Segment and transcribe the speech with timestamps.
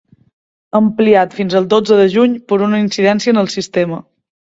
[0.77, 4.01] Ampliat fins al dotze de juny per una incidència en el sistema.